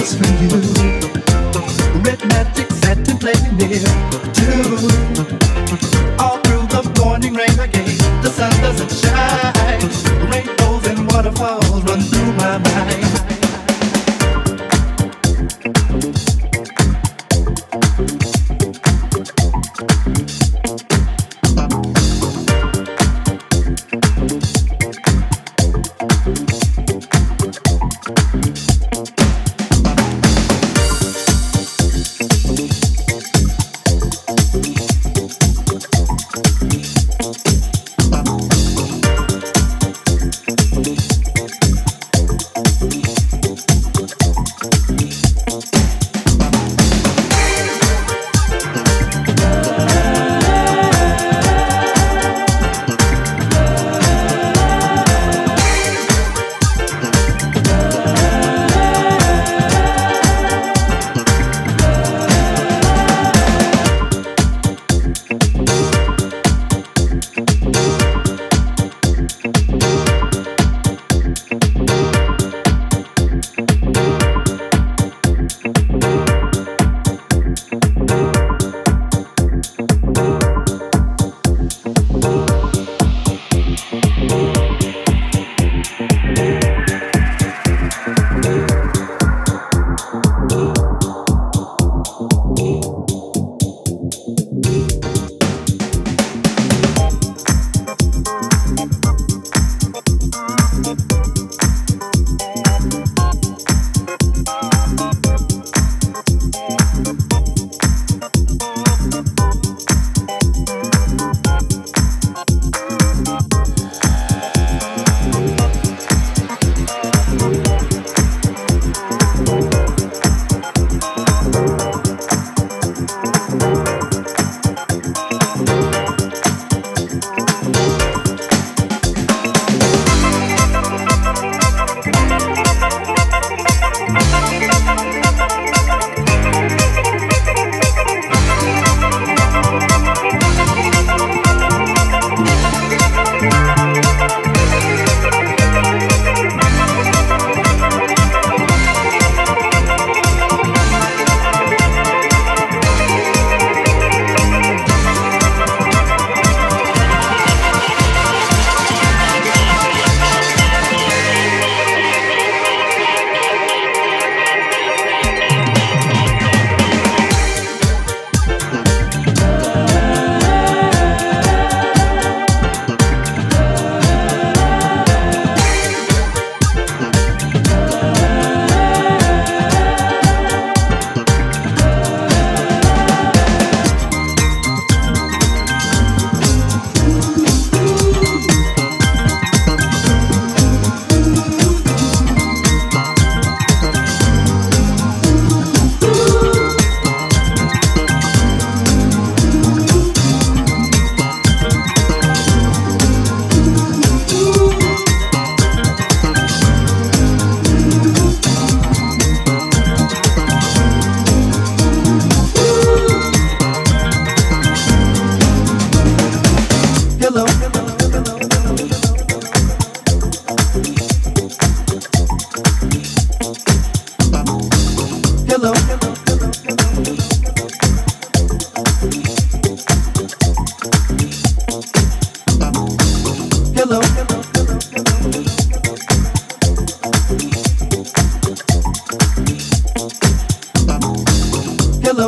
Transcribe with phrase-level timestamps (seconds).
[0.00, 0.50] is for you.
[2.02, 3.84] Red magic satin playing near
[4.32, 4.76] two.
[6.18, 10.30] All through the morning rain again, the sun doesn't shine.
[10.30, 13.29] Rainbows and waterfalls run through my mind.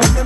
[0.01, 0.22] mundo.